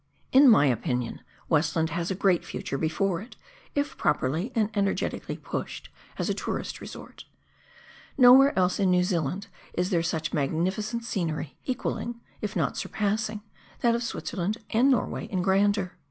[0.31, 3.35] In my opinion, Westland has a great future before it,
[3.75, 7.25] if properly and energetically pushed, as a tourist resort.
[8.17, 13.41] Nowhere else in New Zealand is there such magnificent scenery, equalling, if not surpassing,
[13.81, 15.95] that of Switzerland and Norway in grandeur.